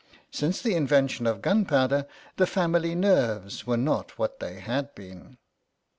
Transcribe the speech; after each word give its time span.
Since 0.31 0.63
the 0.63 0.73
invention 0.73 1.27
of 1.27 1.43
gunpowder 1.43 2.07
the 2.37 2.47
family 2.47 2.95
nerves 2.95 3.67
were 3.67 3.77
not 3.77 4.17
what 4.17 4.39
they 4.39 4.59
had 4.59 4.95
been. 4.95 5.37